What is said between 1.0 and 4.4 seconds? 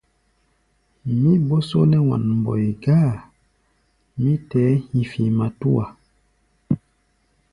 Mí bó só nɛ́ wan-mbɔi gáa, mí